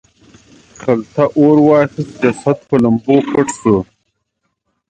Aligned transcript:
خلته 0.81 1.23
اور 1.37 1.55
واخیست 1.67 2.13
جسد 2.21 2.57
په 2.67 2.75
لمبو 2.83 3.15
پټ 3.31 3.47
شو. 3.59 3.77